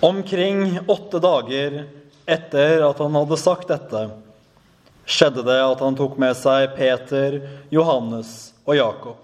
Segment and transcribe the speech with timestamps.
[0.00, 1.84] Omkring åtte dager
[2.26, 4.02] etter at han hadde sagt dette,
[5.08, 7.38] skjedde det at han tok med seg Peter,
[7.72, 9.22] Johannes og Jakob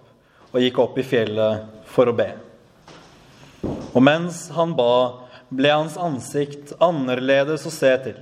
[0.53, 2.29] og gikk opp i fjellet for å be.
[3.93, 5.21] Og mens han ba,
[5.53, 8.19] ble hans ansikt annerledes å se til,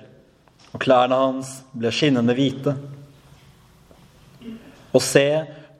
[0.74, 2.74] og klærne hans ble skinnende hvite.
[4.90, 5.26] Og se,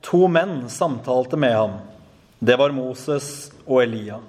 [0.07, 1.80] to menn samtalte med ham.
[2.39, 4.21] Det var Moses og Elia.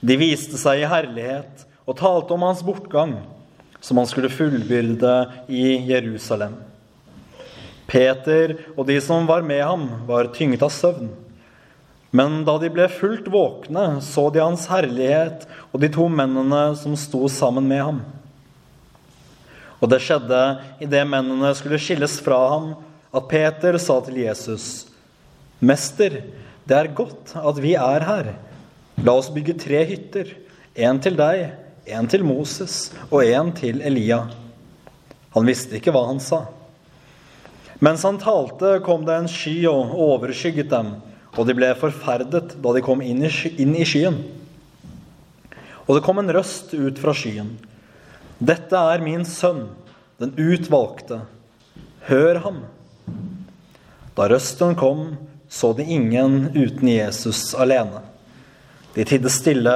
[0.00, 3.16] De viste seg i herlighet og talte om hans bortgang,
[3.80, 5.14] som han skulle fullbyrde
[5.50, 6.56] i Jerusalem.
[7.88, 11.08] Peter og de som var med ham, var tynget av søvn.
[12.12, 16.96] Men da de ble fullt våkne, så de hans herlighet og de to mennene som
[16.96, 18.02] sto sammen med ham.
[19.78, 20.42] Og det skjedde
[20.84, 22.70] idet mennene skulle skilles fra ham,
[23.14, 24.88] at Peter sa til Jesus,
[25.64, 26.20] Mester,
[26.68, 28.32] det er godt at vi er her.
[29.04, 30.32] La oss bygge tre hytter.
[30.78, 31.52] En til deg,
[31.86, 34.24] en til Moses og en til Elia.
[35.34, 36.44] Han visste ikke hva han sa.
[37.84, 40.96] Mens han talte, kom det en sky og overskygget dem,
[41.38, 43.30] og de ble forferdet da de kom inn i,
[43.86, 44.18] skyen.
[45.86, 47.54] Og det kom en røst ut fra skyen.
[48.38, 49.68] Dette er min sønn,
[50.18, 51.22] den utvalgte.
[52.10, 52.60] Hør ham.
[54.18, 55.12] Da røsten kom,
[55.48, 58.02] så de ingen uten Jesus alene.
[58.98, 59.74] De tidde stille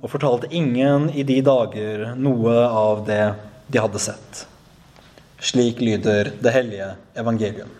[0.00, 3.26] og fortalte ingen i de dager noe av det
[3.68, 4.46] de hadde sett.
[5.44, 7.76] Slik lyder det hellige evangelium.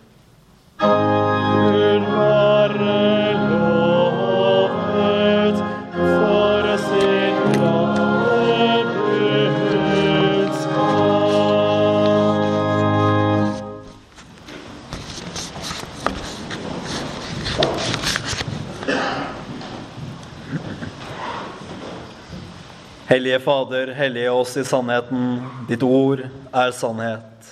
[23.12, 25.42] Hellige Fader, hellige oss i sannheten.
[25.68, 27.50] Ditt ord er sannhet.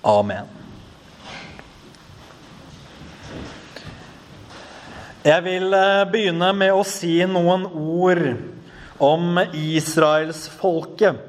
[0.00, 0.46] Amen.
[5.26, 8.22] Jeg vil eh, begynne med å si noen ord
[8.96, 11.20] om israelsfolket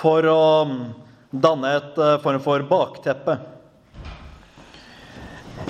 [0.00, 0.82] for å mm,
[1.30, 3.38] danne et eh, form for bakteppe.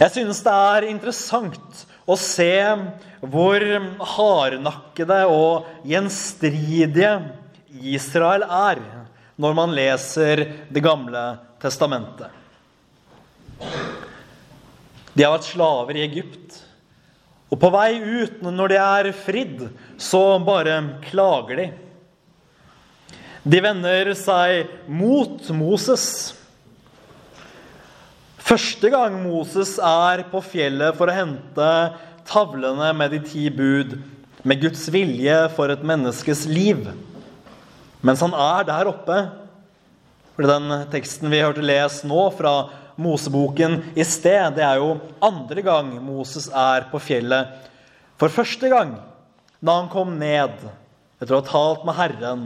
[0.01, 2.55] Jeg synes det er interessant å se
[3.21, 3.65] hvor
[4.15, 7.13] hardnakkede og gjenstridige
[7.83, 8.83] Israel er
[9.39, 11.25] når man leser Det gamle
[11.63, 12.31] testamentet.
[15.15, 16.59] De har vært slaver i Egypt.
[17.49, 19.63] Og på vei ut, når de er fridd,
[19.99, 20.77] så bare
[21.09, 21.69] klager de.
[23.49, 26.05] De vender seg mot Moses.
[28.49, 31.71] Første gang Moses er på fjellet for å hente
[32.29, 33.97] tavlene med de ti bud,
[34.47, 36.87] med Guds vilje for et menneskes liv.
[38.05, 39.19] Mens han er der oppe
[40.39, 45.65] for Den teksten vi hørte lest nå fra Moseboken i sted, det er jo andre
[45.67, 47.51] gang Moses er på fjellet.
[48.19, 48.93] For første gang,
[49.59, 50.55] da han kom ned
[51.19, 52.45] etter å ha talt med Herren,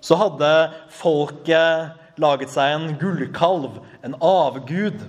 [0.00, 0.50] så hadde
[0.96, 5.04] folket laget seg en gullkalv, en avgud.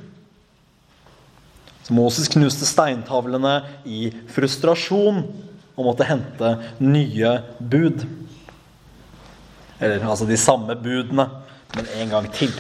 [1.89, 5.23] Så Moses knuste steintavlene i frustrasjon
[5.73, 6.51] og måtte hente
[6.85, 8.03] nye bud.
[9.81, 11.25] Eller altså de samme budene,
[11.73, 12.53] men en gang til.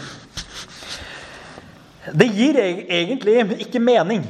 [2.09, 4.25] Det gir egentlig ikke mening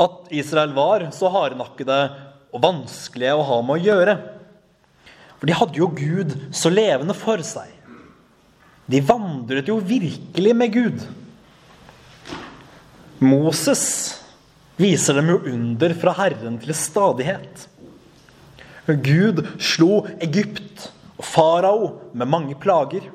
[0.00, 2.02] at Israel var så hardnakkede
[2.48, 4.18] og vanskelige å ha med å gjøre.
[5.36, 7.68] For de hadde jo Gud så levende for seg.
[8.88, 11.10] De vandret jo virkelig med Gud.
[13.22, 13.84] Moses
[14.80, 17.68] viser dem jo under fra Herren til stadighet.
[18.86, 20.88] Gud slo Egypt
[21.20, 23.06] og farao med mange plager.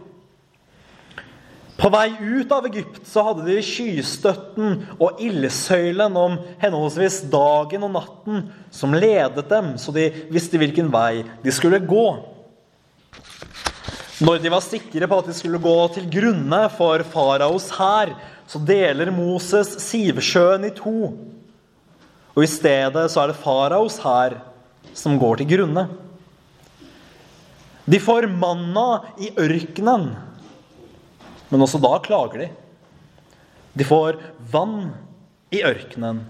[1.77, 7.93] På vei ut av Egypt så hadde de skystøtten og ildsøylen om henholdsvis dagen og
[7.93, 12.07] natten som ledet dem, så de visste hvilken vei de skulle gå.
[14.25, 18.15] Når de var sikre på at de skulle gå til grunne for faraos hær,
[18.47, 21.11] så deler Moses Sivsjøen i to.
[22.37, 24.37] Og i stedet så er det faraos hær
[24.95, 25.87] som går til grunne.
[27.87, 30.09] De får manna i ørkenen,
[31.47, 32.47] men også da klager de.
[33.77, 34.17] De får
[34.51, 34.89] vann
[35.53, 36.23] i ørkenen.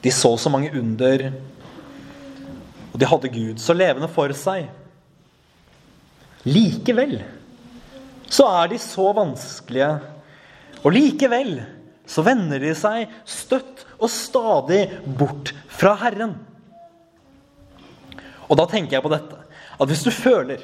[0.00, 1.26] De så så mange under,
[2.92, 4.70] og de hadde Gud så levende for seg.
[6.46, 7.18] Likevel
[8.30, 9.90] så er de så vanskelige.
[10.80, 11.58] Og likevel
[12.08, 14.84] så vender de seg støtt og stadig
[15.18, 16.34] bort fra Herren.
[18.50, 19.36] Og da tenker jeg på dette.
[19.80, 20.60] at hvis du føler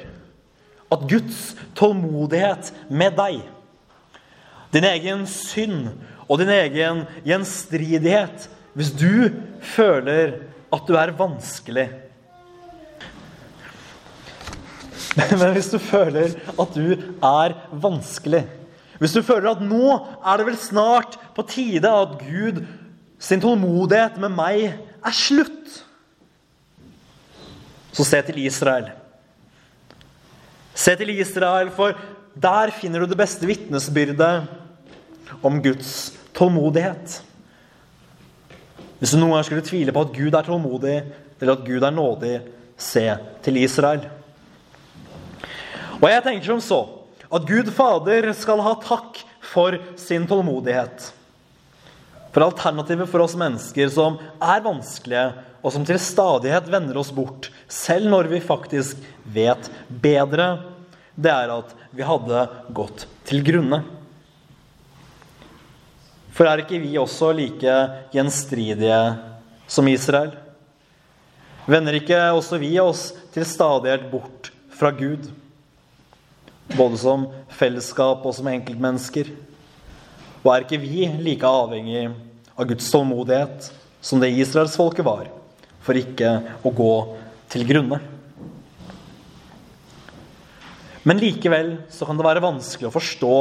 [0.91, 3.41] at Guds tålmodighet med deg,
[4.71, 5.89] din egen synd
[6.27, 9.31] og din egen gjenstridighet Hvis du
[9.63, 10.35] føler
[10.69, 11.87] at du er vanskelig
[15.39, 18.43] Men hvis du føler at du er vanskelig
[19.01, 22.63] Hvis du føler at nå er det vel snart på tide at Gud
[23.21, 25.79] sin tålmodighet med meg er slutt,
[27.93, 28.91] så se til Israel.
[30.77, 31.97] Se til Israel, for
[32.37, 34.45] der finner du det beste vitnesbyrdet
[35.41, 37.21] om Guds tålmodighet.
[38.99, 40.97] Hvis du noen gang skulle tvile på at Gud er tålmodig,
[41.39, 42.35] eller at Gud er nådig,
[42.77, 43.05] se
[43.45, 44.05] til Israel.
[45.97, 46.81] Og jeg tenker som så
[47.27, 51.09] at Gud Fader skal ha takk for sin tålmodighet.
[52.31, 55.31] For alternativet for oss mennesker som er vanskelige,
[55.65, 60.61] og som til stadighet vender oss bort, selv når vi faktisk vet bedre,
[61.17, 62.43] det er at vi hadde
[62.77, 63.81] gått til grunne.
[66.37, 67.73] For er ikke vi også like
[68.13, 68.99] gjenstridige
[69.65, 70.35] som Israel?
[71.65, 75.25] Vender ikke også vi oss til stadighet bort fra Gud?
[76.75, 79.29] Både som fellesskap og som enkeltmennesker?
[80.43, 82.09] Og er ikke vi like avhengig
[82.57, 83.71] av Guds tålmodighet
[84.03, 85.29] som det israelsfolket var,
[85.83, 86.33] for ikke
[86.65, 86.93] å gå
[87.51, 87.99] til grunne?
[91.07, 93.35] Men likevel så kan det være vanskelig å forstå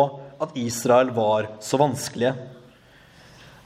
[0.44, 2.34] at Israel var så vanskelige.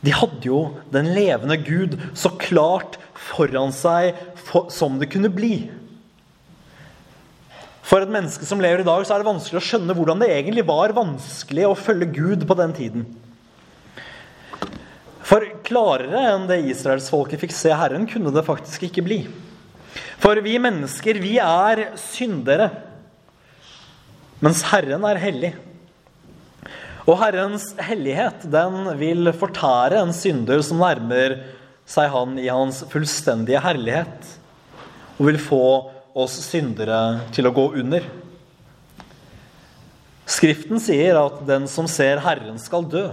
[0.01, 0.61] De hadde jo
[0.93, 4.17] den levende Gud så klart foran seg
[4.47, 5.69] for, som det kunne bli.
[7.91, 10.31] For et menneske som lever i dag, så er det vanskelig å skjønne hvordan det
[10.31, 13.09] egentlig var vanskelig å følge Gud på den tiden.
[15.27, 19.19] For klarere enn det israelsfolket fikk se Herren, kunne det faktisk ikke bli.
[20.23, 22.71] For vi mennesker, vi er syndere
[24.41, 25.51] mens Herren er hellig.
[27.11, 31.41] Og Herrens hellighet den vil fortære en synder som nærmer
[31.91, 34.29] seg Han i hans fullstendige herlighet,
[35.19, 35.65] og vil få
[36.15, 38.07] oss syndere til å gå under.
[40.31, 43.09] Skriften sier at den som ser Herren, skal dø.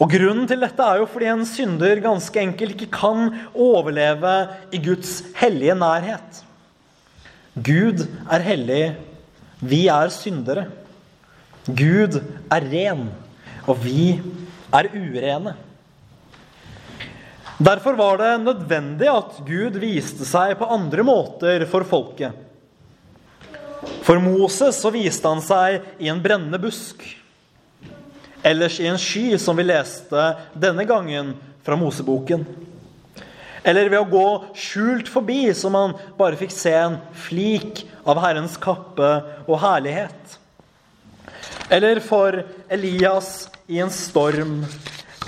[0.00, 4.34] Og Grunnen til dette er jo fordi en synder ganske enkelt ikke kan overleve
[4.72, 6.42] i Guds hellige nærhet.
[7.52, 8.84] Gud er hellig
[9.60, 10.70] vi er syndere.
[11.66, 12.16] Gud
[12.50, 13.10] er ren,
[13.68, 14.14] og vi
[14.72, 15.52] er urene.
[17.60, 22.32] Derfor var det nødvendig at Gud viste seg på andre måter for folket.
[24.06, 27.02] For Moses så viste han seg i en brennende busk.
[28.40, 30.22] Ellers i en sky, som vi leste
[30.56, 32.46] denne gangen fra Moseboken.
[33.60, 36.96] Eller ved å gå skjult forbi, så man bare fikk se en
[37.26, 39.10] flik av Herrens kappe
[39.44, 40.38] og herlighet.
[41.68, 42.40] Eller for
[42.72, 44.62] Elias i en storm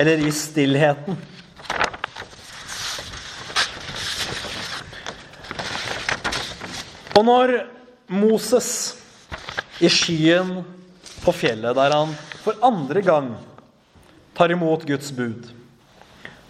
[0.00, 1.20] eller i stillheten.
[7.12, 7.54] Og når
[8.12, 8.68] Moses
[9.82, 10.62] i skyen
[11.22, 13.32] på fjellet, der han for andre gang
[14.36, 15.50] tar imot Guds bud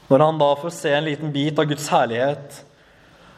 [0.09, 2.63] Når han da får se en liten bit av Guds herlighet,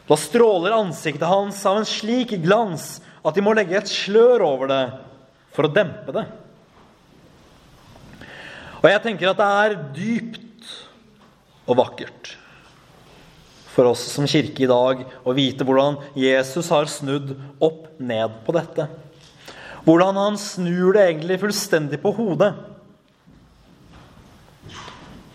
[0.05, 4.69] da stråler ansiktet hans av en slik glans at de må legge et slør over
[4.69, 4.81] det
[5.55, 6.25] for å dempe det.
[8.83, 10.73] Og jeg tenker at det er dypt
[11.65, 12.35] og vakkert
[13.75, 18.55] for oss som kirke i dag å vite hvordan Jesus har snudd opp ned på
[18.55, 18.87] dette.
[19.85, 22.53] Hvordan han snur det egentlig fullstendig på hodet.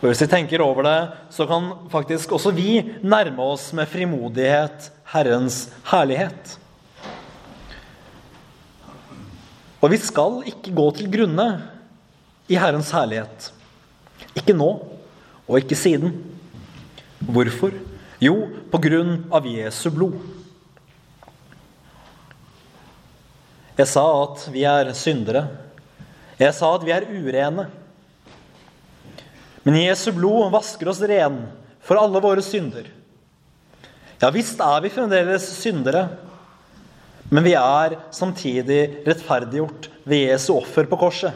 [0.01, 5.67] Hvis vi tenker over det, så kan faktisk også vi nærme oss med frimodighet Herrens
[5.91, 6.57] herlighet.
[9.81, 11.49] Og vi skal ikke gå til grunne
[12.49, 13.53] i Herrens herlighet.
[14.33, 14.73] Ikke nå,
[15.45, 16.17] og ikke siden.
[17.21, 17.77] Hvorfor?
[18.21, 18.35] Jo,
[18.69, 20.19] på grunn av Jesu blod.
[23.81, 25.47] Jeg sa at vi er syndere.
[26.37, 27.65] Jeg sa at vi er urene.
[29.65, 31.47] Men Jesu blod vasker oss ren
[31.85, 32.91] for alle våre synder.
[34.21, 36.11] Ja visst er vi fremdeles syndere,
[37.33, 41.33] men vi er samtidig rettferdiggjort ved Jesu offer på korset.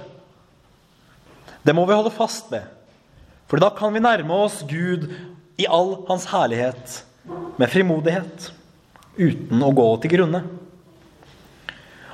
[1.65, 2.67] Det må vi holde fast ved,
[3.49, 5.09] for da kan vi nærme oss Gud
[5.57, 7.01] i all hans herlighet
[7.61, 8.51] med frimodighet,
[9.17, 10.43] uten å gå til grunne.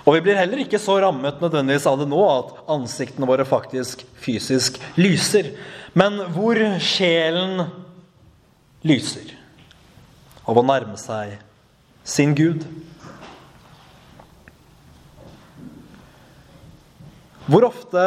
[0.05, 4.03] Og vi blir heller ikke så rammet nødvendigvis av det nå at ansiktene våre faktisk
[4.21, 5.53] fysisk lyser.
[5.95, 7.67] Men hvor sjelen
[8.87, 9.35] lyser
[10.49, 11.37] av å nærme seg
[12.07, 12.65] sin Gud.
[17.51, 18.03] Hvor ofte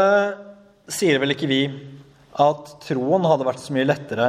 [0.92, 1.62] sier vel ikke vi
[2.42, 4.28] at troen hadde vært så mye lettere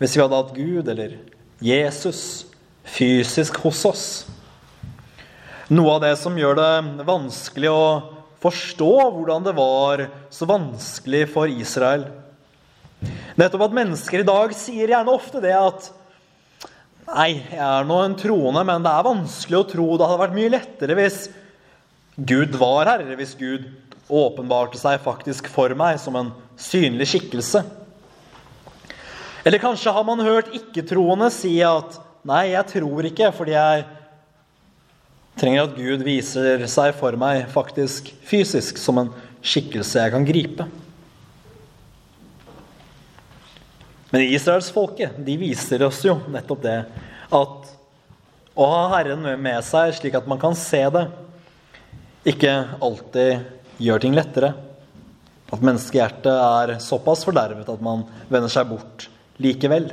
[0.00, 1.18] hvis vi hadde hatt Gud eller
[1.60, 2.46] Jesus
[2.88, 4.04] fysisk hos oss?
[5.70, 7.84] Noe av det som gjør det vanskelig å
[8.40, 12.08] forstå hvordan det var så vanskelig for Israel.
[13.38, 15.92] Nettopp at mennesker i dag sier gjerne ofte det at
[17.10, 20.36] Nei, jeg er nå en troende, men det er vanskelig å tro det hadde vært
[20.36, 21.16] mye lettere hvis
[22.14, 23.64] Gud var her, hvis Gud
[24.06, 26.30] åpenbarte seg faktisk for meg som en
[26.60, 27.64] synlig skikkelse.
[29.44, 33.86] Eller kanskje har man hørt ikke-troende si at 'nei, jeg tror ikke', fordi jeg
[35.40, 40.66] trenger at Gud viser seg for meg faktisk fysisk som en skikkelse jeg kan gripe.
[44.10, 46.78] Men israelsfolket viser oss jo nettopp det
[47.30, 47.70] at
[48.58, 51.06] å ha Herren med seg slik at man kan se det,
[52.28, 53.46] ikke alltid
[53.80, 54.50] gjør ting lettere.
[55.50, 59.06] At menneskehjertet er såpass fordervet at man vender seg bort
[59.40, 59.90] likevel.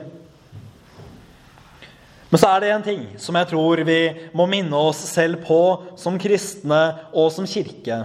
[2.28, 4.02] Men så er det en ting som jeg tror vi
[4.36, 5.62] må minne oss selv på
[6.00, 6.82] som kristne
[7.16, 8.04] og som kirke.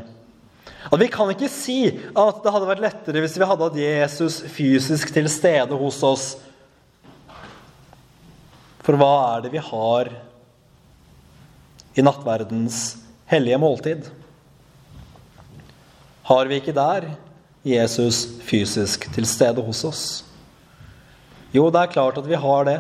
[0.83, 4.41] At Vi kan ikke si at det hadde vært lettere hvis vi hadde hatt Jesus
[4.51, 6.27] fysisk til stede hos oss.
[8.83, 10.11] For hva er det vi har
[11.95, 12.83] i nattverdens
[13.31, 14.09] hellige måltid?
[16.27, 17.11] Har vi ikke der
[17.67, 20.05] Jesus fysisk til stede hos oss?
[21.53, 22.79] Jo, det er klart at vi har det.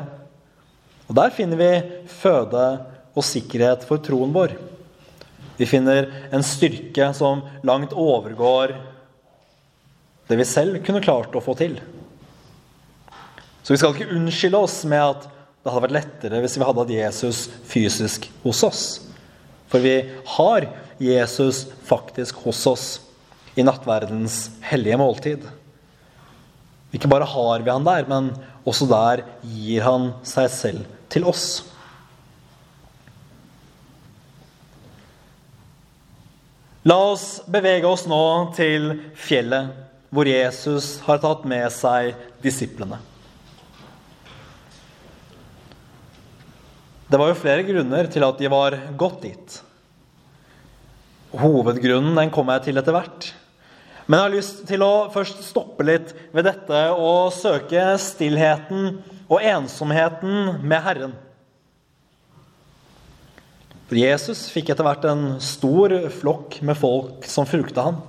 [1.08, 1.72] Og der finner vi
[2.08, 2.66] føde
[3.12, 4.54] og sikkerhet for troen vår.
[5.58, 8.72] Vi finner en styrke som langt overgår
[10.30, 11.76] det vi selv kunne klart å få til.
[13.62, 15.26] Så vi skal ikke unnskylde oss med at
[15.62, 18.84] det hadde vært lettere hvis vi hadde hatt Jesus fysisk hos oss.
[19.68, 19.98] For vi
[20.38, 20.66] har
[21.02, 22.86] Jesus faktisk hos oss
[23.58, 25.44] i nattverdens hellige måltid.
[26.96, 28.32] Ikke bare har vi han der, men
[28.68, 31.46] også der gir han seg selv til oss.
[36.82, 38.22] La oss bevege oss nå
[38.56, 39.70] til fjellet
[40.12, 42.98] hvor Jesus har tatt med seg disiplene.
[47.12, 49.56] Det var jo flere grunner til at de var gått dit.
[51.38, 53.30] Hovedgrunnen den kommer jeg til etter hvert.
[54.06, 58.96] Men jeg har lyst til å først stoppe litt ved dette og søke stillheten
[59.28, 61.14] og ensomheten med Herren.
[63.86, 68.00] For Jesus fikk etter hvert en stor flokk med folk som fulgte ham.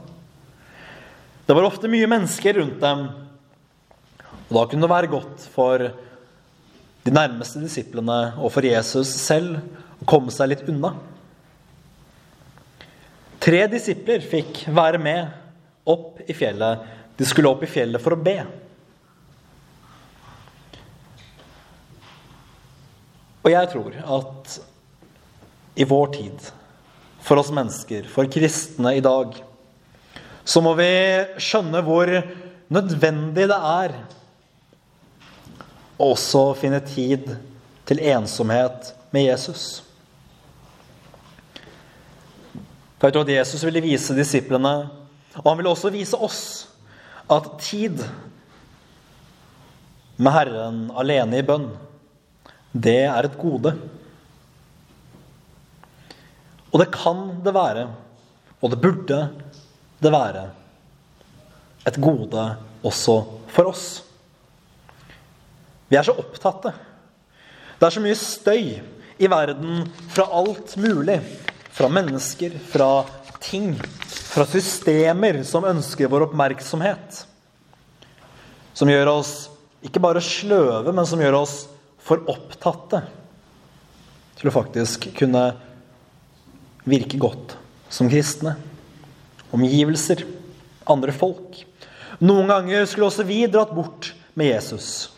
[1.43, 3.01] Det var ofte mye mennesker rundt dem,
[4.47, 5.89] og da kunne det være godt for
[7.03, 9.59] de nærmeste disiplene og for Jesus selv
[10.00, 10.93] å komme seg litt unna.
[13.43, 15.42] Tre disipler fikk være med
[15.83, 16.79] opp i fjellet.
[17.17, 18.37] De skulle opp i fjellet for å be.
[23.43, 24.59] Og jeg tror at
[25.75, 26.51] i vår tid,
[27.23, 29.35] for oss mennesker, for kristne i dag,
[30.43, 30.91] så må vi
[31.41, 32.09] skjønne hvor
[32.73, 33.95] nødvendig det er
[35.99, 37.29] å også finne tid
[37.87, 39.83] til ensomhet med Jesus.
[42.97, 44.73] For jeg tror at Jesus ville vise disiplene,
[45.41, 46.43] og han ville også vise oss,
[47.31, 48.03] at tid
[50.21, 51.69] med Herren alene i bønn,
[52.73, 53.73] det er et gode.
[56.73, 57.87] Og det kan det være,
[58.61, 59.19] og det burde
[60.03, 60.47] det være,
[61.87, 62.43] et gode
[62.83, 63.17] også
[63.51, 63.87] for oss.
[65.89, 66.71] Vi er så opptatte.
[67.77, 68.69] Det er så mye støy
[69.19, 71.19] i verden fra alt mulig.
[71.74, 73.06] Fra mennesker, fra
[73.42, 73.74] ting,
[74.34, 77.24] fra systemer som ønsker vår oppmerksomhet.
[78.77, 79.34] Som gjør oss
[79.84, 81.56] ikke bare sløve, men som gjør oss
[82.03, 83.03] for opptatte
[84.39, 85.44] til å faktisk kunne
[86.89, 87.56] virke godt
[87.94, 88.56] som kristne.
[89.53, 90.24] Omgivelser,
[90.89, 91.62] andre folk.
[92.24, 95.12] Noen ganger skulle også vi dratt bort med Jesus.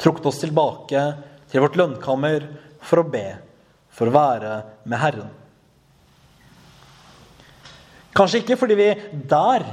[0.00, 1.04] Trukket oss tilbake
[1.52, 2.48] til vårt lønnkammer
[2.82, 3.26] for å be,
[3.92, 4.56] for å være
[4.88, 5.30] med Herren.
[8.12, 8.88] Kanskje ikke fordi vi
[9.28, 9.64] der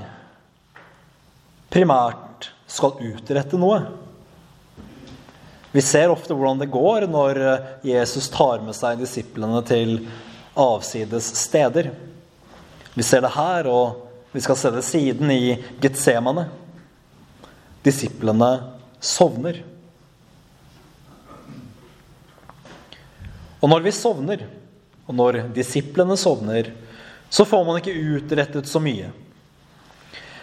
[1.72, 3.82] primært skal utrette noe.
[5.72, 7.40] Vi ser ofte hvordan det går når
[7.86, 10.00] Jesus tar med seg disiplene til
[10.60, 11.92] avsides steder.
[12.96, 16.48] Vi ser det her, og vi skal se det siden i Getsemane.
[17.86, 18.50] Disiplene
[19.00, 19.62] sovner.
[23.60, 24.46] Og når vi sovner,
[25.10, 26.72] og når disiplene sovner,
[27.30, 29.10] så får man ikke utrettet så mye.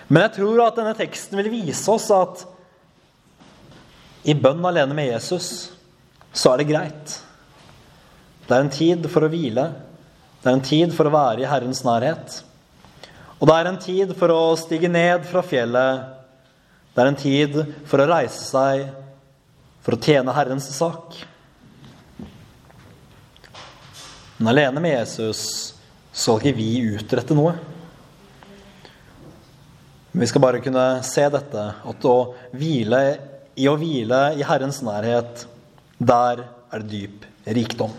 [0.07, 2.45] Men jeg tror at denne teksten vil vise oss at
[4.27, 5.71] i bønn alene med Jesus
[6.37, 7.15] så er det greit.
[8.47, 9.71] Det er en tid for å hvile.
[10.43, 12.43] Det er en tid for å være i Herrens nærhet.
[13.41, 16.13] Og det er en tid for å stige ned fra fjellet.
[16.95, 17.59] Det er en tid
[17.89, 18.87] for å reise seg
[19.85, 21.19] for å tjene Herrens sak.
[24.37, 25.43] Men alene med Jesus
[26.13, 27.55] skal ikke vi utrette noe.
[30.13, 32.17] Men vi skal bare kunne se dette, at å
[32.57, 33.01] hvile
[33.57, 35.47] i å hvile i Herrens nærhet,
[35.97, 37.25] der er det dyp
[37.57, 37.95] rikdom.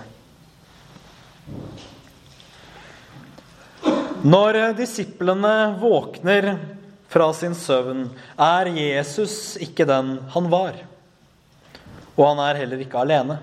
[4.28, 6.52] Når disiplene våkner
[7.10, 10.82] fra sin søvn, er Jesus ikke den han var.
[12.18, 13.40] Og han er heller ikke alene.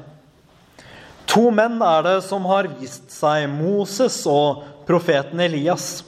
[1.35, 6.05] To menn er det som har vist seg, Moses og profeten Elias.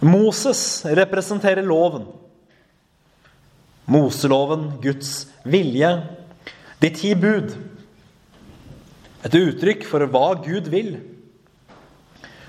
[0.00, 0.62] Moses
[0.96, 2.06] representerer loven.
[3.88, 5.92] Moseloven, Guds vilje,
[6.80, 7.52] de ti bud.
[9.28, 10.94] Et uttrykk for hva Gud vil,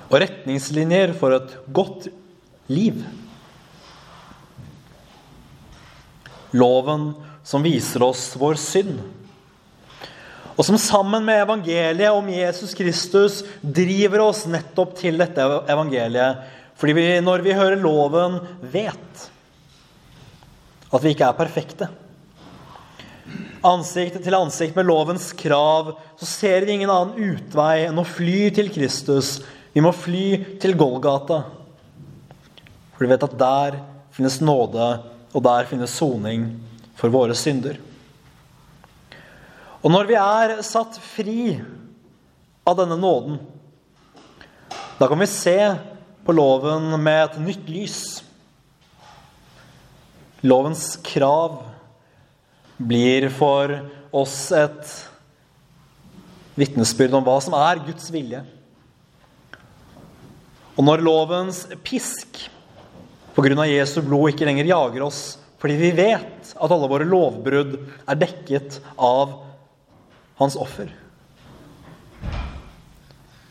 [0.07, 2.07] og retningslinjer for et godt
[2.71, 3.03] liv.
[6.55, 7.11] Loven
[7.43, 9.01] som viser oss vår synd.
[10.59, 16.43] Og som sammen med evangeliet om Jesus Kristus driver oss nettopp til dette evangeliet.
[16.75, 19.23] Fordi vi, når vi hører loven, vet
[20.89, 21.87] at vi ikke er perfekte.
[23.63, 28.49] Ansikt til ansikt med lovens krav så ser vi ingen annen utvei enn å fly
[28.55, 29.37] til Kristus.
[29.71, 31.45] Vi må fly til Golgata.
[32.95, 33.79] For vi vet at der
[34.11, 34.95] finnes nåde,
[35.31, 36.49] og der finnes soning
[36.99, 37.79] for våre synder.
[39.79, 41.53] Og når vi er satt fri
[42.67, 43.39] av denne nåden,
[44.99, 45.55] da kan vi se
[46.27, 47.99] på loven med et nytt lys.
[50.43, 51.61] Lovens krav
[52.79, 53.71] blir for
[54.15, 54.93] oss et
[56.59, 58.43] vitnesbyrd om hva som er Guds vilje.
[60.75, 62.49] Og når lovens pisk
[63.35, 63.63] pga.
[63.69, 65.21] Jesu blod ikke lenger jager oss
[65.59, 69.48] fordi vi vet at alle våre lovbrudd er dekket av
[70.39, 70.89] hans offer.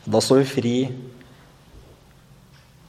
[0.09, 0.77] Da står vi fri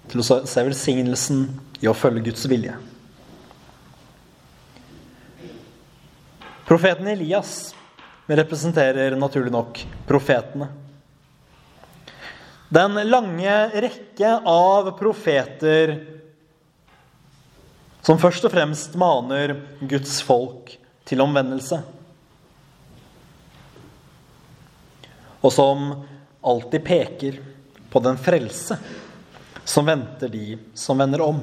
[0.09, 1.41] til å se velsignelsen
[1.83, 2.77] i å følge Guds vilje.
[6.69, 7.73] Profeten Elias
[8.29, 10.69] representerer naturlig nok profetene.
[12.69, 15.95] Den lange rekke av profeter
[18.05, 20.77] som først og fremst maner Guds folk
[21.09, 21.81] til omvendelse.
[25.41, 25.91] Og som
[26.41, 27.39] alltid peker
[27.89, 28.77] på den frelse
[29.69, 31.39] som venter de som vender om.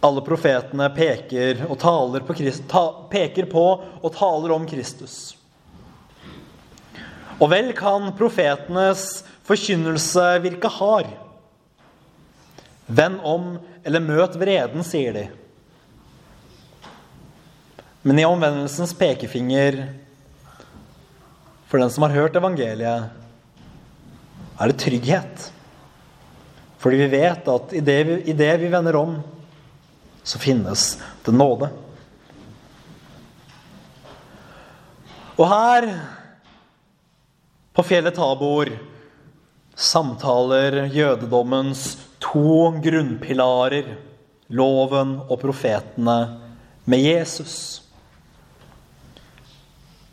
[0.00, 2.34] Alle profetene peker, på,
[2.68, 3.64] ta, peker på
[4.02, 5.36] og taler om Kristus.
[7.38, 11.10] Og vel kan profetenes forkynnelse virke hard.
[12.86, 15.24] Vend om eller møt vreden, sier de.
[18.02, 19.84] Men i omvendelsens pekefinger
[21.72, 23.04] for den som har hørt evangeliet,
[24.60, 25.44] er det trygghet.
[26.76, 29.14] Fordi vi vet at i det vi, i det vi vender om,
[30.20, 31.70] så finnes det nåde.
[35.40, 35.88] Og her,
[37.72, 38.68] på fjellet Tabor,
[39.72, 43.94] samtaler jødedommens to grunnpilarer,
[44.52, 46.18] loven og profetene,
[46.84, 47.81] med Jesus.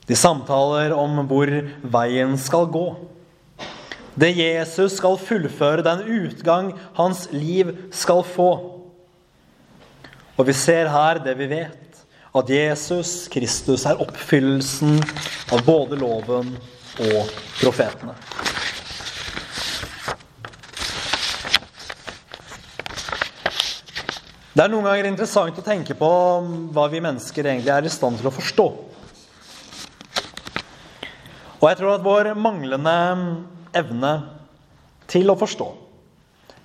[0.09, 1.51] De samtaler om hvor
[1.93, 2.87] veien skal gå.
[4.19, 8.49] Det Jesus skal fullføre, den utgang hans liv skal få.
[10.33, 12.01] Og vi ser her det vi vet,
[12.33, 14.97] at Jesus Kristus er oppfyllelsen
[15.53, 16.55] av både loven
[17.05, 18.17] og profetene.
[24.49, 26.13] Det er noen ganger interessant å tenke på
[26.73, 28.71] hva vi mennesker egentlig er i stand til å forstå.
[31.59, 32.95] Og jeg tror at vår manglende
[33.75, 34.13] evne
[35.09, 35.67] til å forstå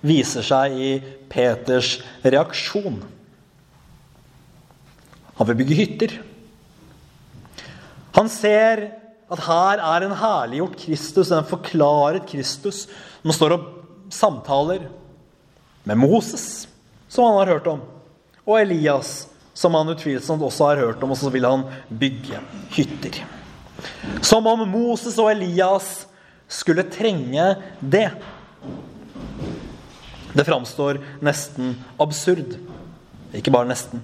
[0.05, 0.91] viser seg i
[1.31, 2.99] Peters reaksjon.
[5.35, 6.13] Han vil bygge hytter.
[8.15, 8.85] Han ser
[9.25, 12.85] at her er en herliggjort Kristus, en forklaret Kristus,
[13.23, 13.65] som står og
[14.13, 14.85] samtaler
[15.85, 16.67] med Moses
[17.09, 17.81] som han har hørt om,
[18.45, 22.41] og Elias, som han utvilsomt også har hørt om, og så vil han bygge
[22.75, 23.21] hytter.
[24.25, 26.05] Som om Moses og Elias
[26.47, 28.09] skulle trenge det.
[30.35, 32.57] Det framstår nesten absurd.
[33.35, 34.03] Ikke bare nesten.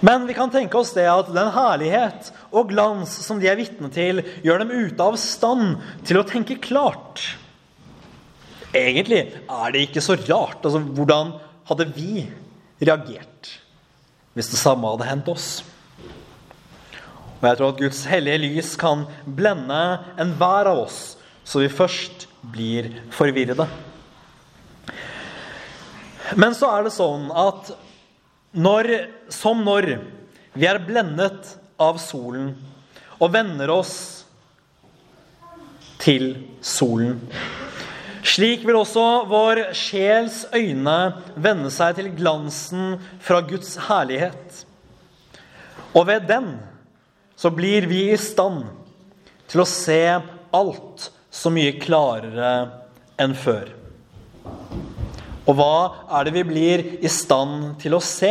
[0.00, 3.90] Men vi kan tenke oss det at den herlighet og glans som de er vitne
[3.94, 5.76] til, gjør dem ute av stand
[6.08, 7.22] til å tenke klart.
[8.72, 10.64] Egentlig er det ikke så rart.
[10.64, 11.36] Altså, hvordan
[11.68, 12.24] hadde vi
[12.82, 13.52] reagert
[14.32, 15.48] hvis det samme hadde hendt oss?
[17.42, 19.80] Og jeg tror at Guds hellige lys kan blende
[20.22, 23.66] enhver av oss, så vi først blir forvirrede.
[26.38, 27.74] Men så er det sånn at
[28.54, 28.92] når,
[29.32, 29.96] som når
[30.54, 32.52] vi er blendet av solen
[33.18, 33.96] og vender oss
[36.02, 37.18] til solen.
[38.22, 40.98] Slik vil også vår sjels øyne
[41.34, 44.62] vende seg til glansen fra Guds herlighet.
[45.92, 46.54] Og ved den
[47.42, 48.68] så blir vi i stand
[49.50, 50.02] til å se
[50.54, 52.52] alt så mye klarere
[53.18, 53.72] enn før.
[55.42, 55.74] Og hva
[56.20, 58.30] er det vi blir i stand til å se?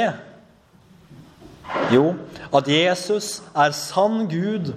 [1.91, 2.13] Jo,
[2.55, 4.71] at Jesus er sann Gud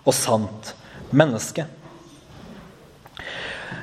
[0.00, 0.72] og sant
[1.12, 1.68] menneske.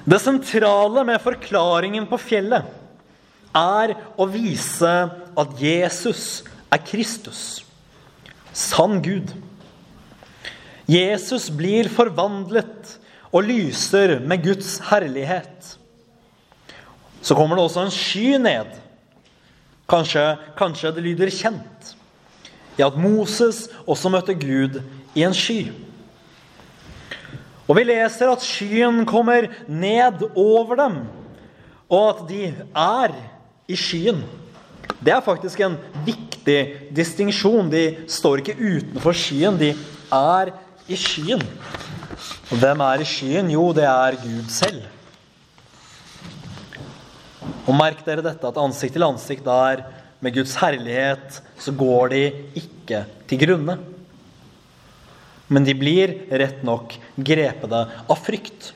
[0.05, 2.73] Det sentrale med forklaringen på fjellet
[3.55, 4.93] er å vise
[5.37, 6.41] at Jesus
[6.73, 7.61] er Kristus,
[8.49, 9.29] sann Gud.
[10.89, 12.95] Jesus blir forvandlet
[13.31, 15.75] og lyser med Guds herlighet
[17.25, 18.69] så kommer det også en sky ned.
[19.89, 20.23] Kanskje,
[20.57, 21.93] kanskje det lyder kjent
[22.75, 24.81] i at Moses også møtte Gud
[25.17, 25.71] i en sky.
[27.65, 30.99] Og vi leser at skyen kommer ned over dem,
[31.89, 33.15] og at de er
[33.65, 34.21] i skyen.
[35.01, 36.59] Det er faktisk en viktig
[36.93, 37.71] distinksjon.
[37.73, 39.71] De står ikke utenfor skyen, de
[40.13, 40.53] er
[40.87, 41.41] i skyen.
[42.51, 43.49] Og hvem er i skyen?
[43.53, 44.85] Jo, det er Gud selv.
[47.65, 49.83] Og merk dere dette, at ansikt til ansikt der
[50.21, 52.23] med Guds herlighet, så går de
[52.61, 53.77] ikke til grunne.
[55.49, 58.71] Men de blir rett nok grepede av frykt.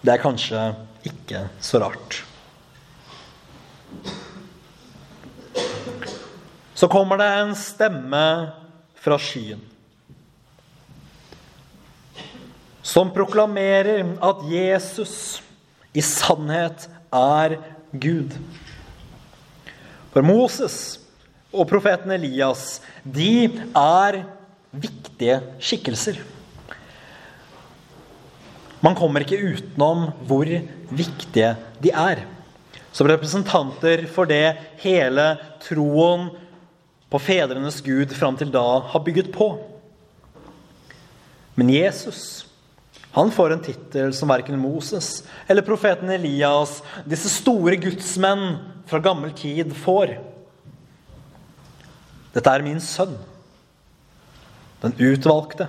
[0.00, 0.62] Det er kanskje
[1.08, 2.22] ikke så rart.
[6.78, 8.24] Så kommer det en stemme
[9.02, 9.60] fra skyen.
[12.88, 15.42] Som proklamerer at Jesus
[15.92, 17.58] i sannhet er
[17.92, 18.32] Gud.
[20.14, 20.96] For Moses
[21.52, 24.22] og profeten Elias, de er
[24.72, 26.22] viktige skikkelser.
[28.80, 30.48] Man kommer ikke utenom hvor
[30.88, 32.24] viktige de er.
[32.94, 36.30] Som representanter for det hele troen
[37.12, 39.56] på fedrenes Gud fram til da har bygget på.
[41.58, 42.47] Men Jesus
[43.18, 49.32] han får en tittel som verken Moses eller profeten Elias, disse store gudsmenn fra gammel
[49.34, 50.12] tid, får.
[52.36, 53.16] Dette er min sønn,
[54.84, 55.66] den utvalgte.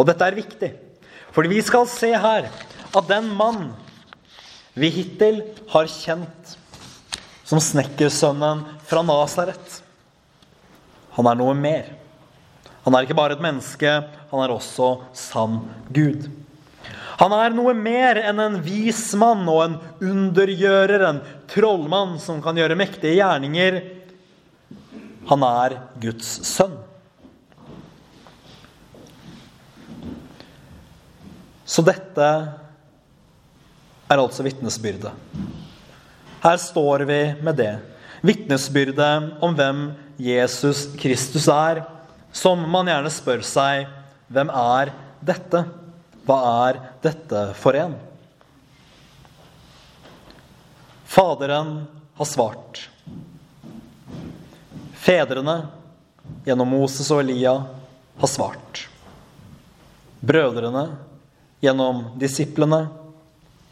[0.00, 0.72] Og dette er viktig,
[1.36, 3.74] fordi vi skal se her at den mann
[4.72, 5.42] vi hittil
[5.74, 6.56] har kjent
[7.44, 9.82] som snekkersønnen fra Nasaret,
[11.18, 11.98] han er noe mer.
[12.84, 13.90] Han er ikke bare et menneske,
[14.30, 15.60] han er også sann
[15.92, 16.28] Gud.
[17.20, 21.18] Han er noe mer enn en vis mann og en undergjører, en
[21.52, 23.76] trollmann som kan gjøre mektige gjerninger.
[25.28, 26.78] Han er Guds sønn.
[31.68, 32.30] Så dette
[34.10, 35.12] er altså vitnesbyrdet.
[36.40, 37.74] Her står vi med det.
[38.24, 41.84] Vitnesbyrdet om hvem Jesus Kristus er
[42.32, 43.88] som man gjerne spør seg
[44.30, 44.92] hvem er
[45.24, 45.64] dette?
[46.26, 46.38] Hva
[46.68, 47.96] er dette for en?
[51.10, 51.72] Faderen
[52.14, 52.84] har svart.
[55.00, 55.56] Fedrene,
[56.46, 57.56] gjennom Moses og Elia,
[58.20, 58.84] har svart.
[60.20, 60.84] Brødrene,
[61.64, 62.84] gjennom disiplene,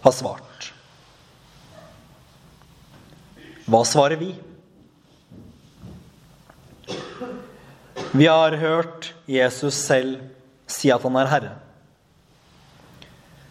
[0.02, 0.72] har svart.
[3.68, 4.32] Hva svarer vi?
[8.12, 10.22] Vi har hørt Jesus selv
[10.68, 11.50] si at han er Herre.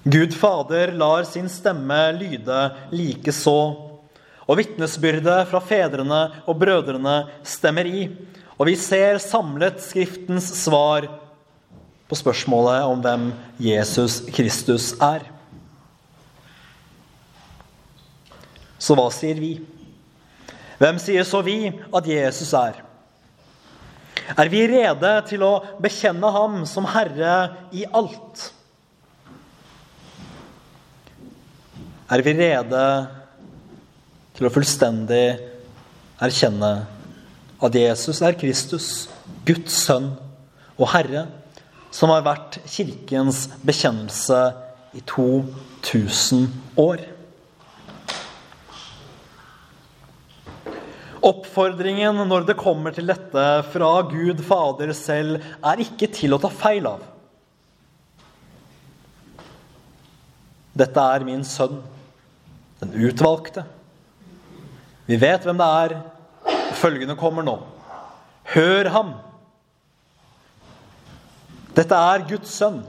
[0.08, 2.62] Gud Fader lar sin stemme lyde
[2.96, 3.60] likeså,
[4.48, 8.08] og vitnesbyrdet fra fedrene og brødrene stemmer i,
[8.58, 11.06] og vi ser samlet Skriftens svar
[12.08, 13.30] på spørsmålet om hvem
[13.62, 15.28] Jesus Kristus er.
[18.80, 19.54] Så hva sier vi?
[20.82, 22.87] Hvem sier så vi at Jesus er?
[24.36, 27.36] Er vi rede til å bekjenne ham som Herre
[27.72, 28.50] i alt?
[32.12, 32.84] Er vi rede
[34.36, 35.26] til å fullstendig
[36.24, 36.72] erkjenne
[37.64, 39.08] at Jesus er Kristus,
[39.48, 40.12] Guds sønn
[40.78, 41.26] og Herre,
[41.92, 44.42] som har vært kirkens bekjennelse
[44.96, 46.50] i 2000
[46.84, 47.17] år?
[51.26, 56.52] Oppfordringen når det kommer til dette fra Gud Fader selv, er ikke til å ta
[56.54, 57.06] feil av.
[60.78, 61.80] Dette er min sønn,
[62.84, 63.64] den utvalgte.
[65.08, 65.96] Vi vet hvem det er.
[66.78, 67.56] Følgende kommer nå.
[68.54, 69.16] Hør ham.
[71.78, 72.84] Dette er Guds sønn.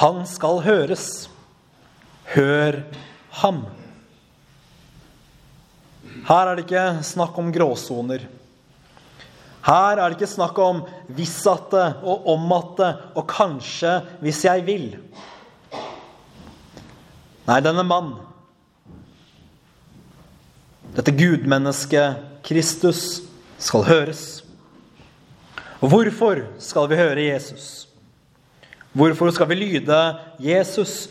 [0.00, 1.06] Han skal høres.
[2.34, 2.80] Hør
[3.42, 3.62] ham.
[6.22, 8.24] Her er det ikke snakk om gråsoner.
[9.64, 10.82] Her er det ikke snakk om
[11.16, 14.86] hvis at det og om at det og kanskje hvis jeg vil.
[17.44, 18.14] Nei, denne mann,
[20.96, 23.22] dette gudmennesket Kristus,
[23.58, 24.22] skal høres.
[25.80, 27.86] Og hvorfor skal vi høre Jesus?
[28.92, 30.00] Hvorfor skal vi lyde
[30.40, 31.08] Jesus?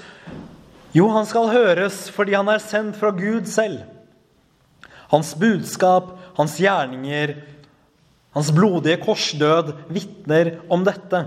[0.93, 3.81] Jo, han skal høres fordi han er sendt fra Gud selv.
[5.13, 7.35] Hans budskap, hans gjerninger,
[8.33, 11.21] hans blodige korsdød vitner om dette.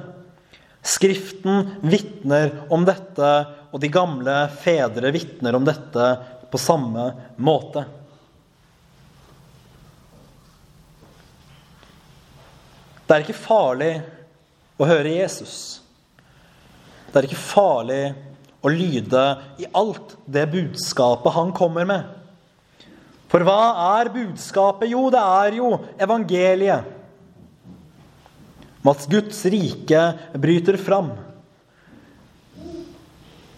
[0.86, 3.30] Skriften vitner om dette,
[3.70, 6.10] og de gamle fedre vitner om dette
[6.50, 7.84] på samme måte.
[13.06, 13.92] Det er ikke farlig
[14.82, 15.58] å høre Jesus.
[17.12, 18.02] Det er ikke farlig
[18.66, 19.24] å lyde
[19.62, 22.15] i alt det budskapet han kommer med.
[23.30, 24.90] For hva er budskapet?
[24.92, 26.92] Jo, det er jo evangeliet.
[28.86, 30.02] At Guds rike
[30.38, 31.10] bryter fram.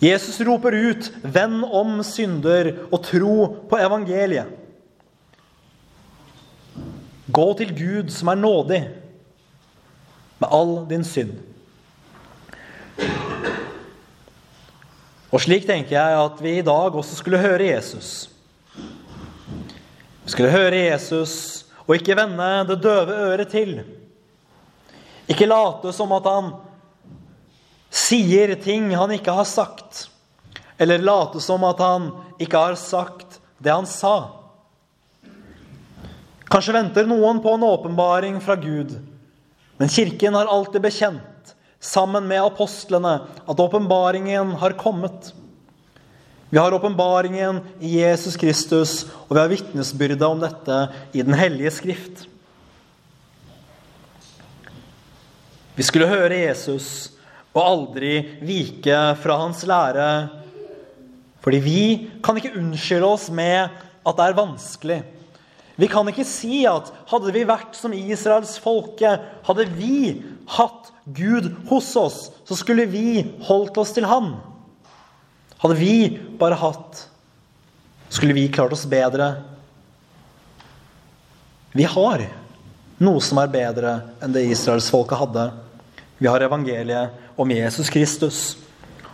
[0.01, 3.35] Jesus roper ut 'venn om synder' og tro
[3.69, 4.47] på evangeliet.
[7.29, 8.89] Gå til Gud som er nådig,
[10.39, 11.35] med all din synd.
[15.29, 18.31] Og slik tenker jeg at vi i dag også skulle høre Jesus.
[20.29, 23.79] Skulle høre Jesus og ikke vende det døve øret til.
[25.29, 26.51] Ikke late som at han
[27.89, 30.07] sier ting han ikke har sagt.
[30.79, 32.11] Eller late som at han
[32.41, 34.35] ikke har sagt det han sa.
[36.49, 38.95] Kanskje venter noen på en åpenbaring fra Gud.
[39.81, 45.33] Men Kirken har alltid bekjent, sammen med apostlene, at åpenbaringen har kommet.
[46.51, 50.79] Vi har åpenbaringen i Jesus Kristus, og vi har vitnesbyrda om dette
[51.13, 52.25] i Den hellige skrift.
[55.77, 57.13] Vi skulle høre Jesus
[57.53, 60.09] og aldri vike fra hans lære.
[61.45, 61.83] Fordi vi
[62.25, 64.99] kan ikke unnskylde oss med at det er vanskelig.
[65.79, 69.13] Vi kan ikke si at hadde vi vært som Israels folke,
[69.47, 70.25] hadde vi
[70.57, 74.33] hatt Gud hos oss, så skulle vi holdt oss til Han.
[75.59, 77.05] Hadde vi bare hatt
[78.09, 79.35] Skulle vi klart oss bedre?
[81.77, 82.23] Vi har
[83.05, 83.91] noe som er bedre
[84.25, 85.45] enn det israelsfolket hadde.
[86.19, 88.41] Vi har evangeliet om Jesus Kristus.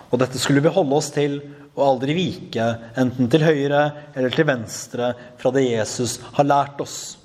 [0.09, 1.41] Og dette skulle vi holde oss til
[1.75, 2.65] og aldri vike,
[2.97, 3.83] enten til høyre
[4.15, 7.17] eller til venstre, fra det Jesus har lært oss.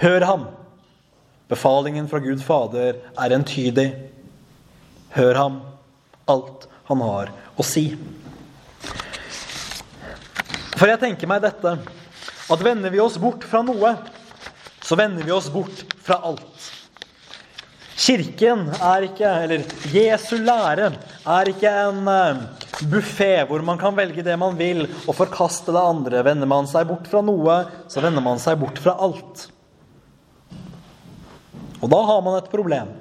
[0.00, 0.46] Hør ham!
[1.48, 3.90] Befalingen fra Gud Fader er entydig.
[5.14, 5.60] Hør ham,
[6.28, 7.90] alt han har å si.
[10.78, 11.74] For jeg tenker meg dette
[12.48, 13.96] at vender vi oss bort fra noe,
[14.78, 16.68] så vender vi oss bort fra alt.
[17.98, 20.92] Kirken er ikke, eller Jesu lære,
[21.26, 22.44] er ikke en uh,
[22.86, 26.22] buffé hvor man kan velge det man vil og forkaste det andre.
[26.24, 27.58] Vender man seg bort fra noe,
[27.90, 29.48] så vender man seg bort fra alt.
[31.82, 32.94] Og da har man et problem.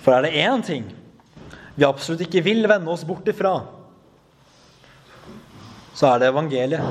[0.00, 0.88] For er det én ting
[1.76, 3.58] vi absolutt ikke vil vende oss bort ifra,
[5.98, 6.82] så er det evangeliet.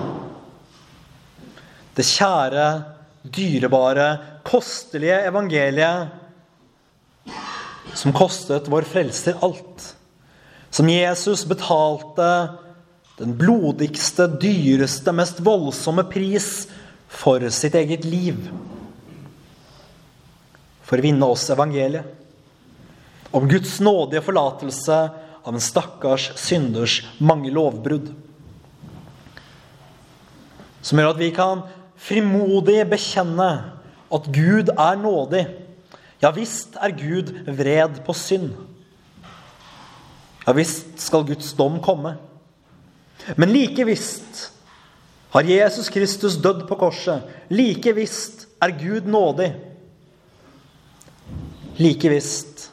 [1.95, 2.65] Det kjære,
[3.23, 4.07] dyrebare,
[4.47, 6.09] kostelige evangeliet
[7.95, 9.95] som kostet vår frelser alt.
[10.69, 12.27] Som Jesus betalte
[13.17, 16.67] den blodigste, dyreste, mest voldsomme pris
[17.07, 18.51] for sitt eget liv.
[20.83, 22.03] For å vinne oss evangeliet.
[23.31, 24.99] Om Guds nådige forlatelse
[25.47, 28.11] av en stakkars synders mange lovbrudd
[30.81, 31.63] som gjør at vi kan
[31.97, 33.49] frimodig bekjenne
[34.13, 35.45] at Gud er nådig,
[36.21, 38.53] Ja visst er Gud vred på synd.
[40.47, 42.15] Ja visst skal Guds dom komme.
[43.35, 44.47] Men like visst
[45.33, 47.21] har Jesus Kristus dødd på korset.
[47.49, 49.51] Like visst er Gud nådig.
[51.77, 52.71] Like visst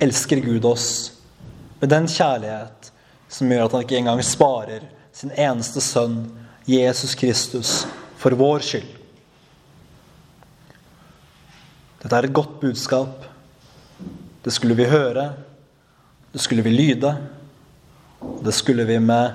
[0.00, 0.88] elsker Gud oss
[1.80, 2.92] med den kjærlighet
[3.28, 6.22] som gjør at han ikke engang sparer sin eneste sønn,
[6.66, 8.88] Jesus Kristus, for vår skyld.
[12.02, 13.22] Dette er et godt budskap.
[14.42, 15.28] Det skulle vi høre.
[16.34, 17.12] Det skulle vi lyde.
[18.42, 19.34] Det skulle vi med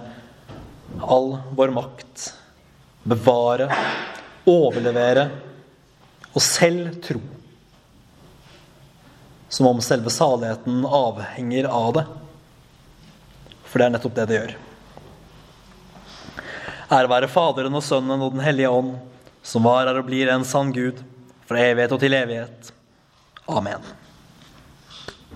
[1.00, 2.26] all vår makt
[3.08, 3.70] bevare,
[4.48, 5.30] overlevere
[6.34, 7.22] og selv tro.
[9.48, 12.06] Som om selve saligheten avhenger av det.
[13.64, 14.54] For det er nettopp det det gjør.
[16.92, 18.98] Ære være Faderen og Sønnen og Den hellige ånd,
[19.48, 21.00] som var, her og blir en sann Gud,
[21.48, 22.72] fra evighet og til evighet.
[23.48, 23.86] Amen.